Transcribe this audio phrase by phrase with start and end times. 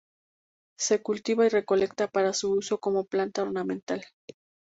[0.79, 4.03] Se cultiva y recolecta para su uso como planta ornamental.